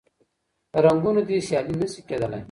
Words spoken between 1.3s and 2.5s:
سیالي نه سي کېدلای